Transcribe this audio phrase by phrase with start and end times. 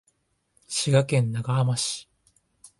[0.67, 2.09] 滋賀県長浜市